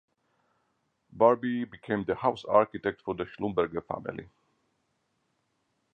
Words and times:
Barbe 1.11 1.69
became 1.69 2.03
the 2.05 2.15
"house 2.15 2.43
architect" 2.45 3.03
for 3.05 3.13
the 3.13 3.25
Schlumberger 3.25 3.85
family. 3.85 4.29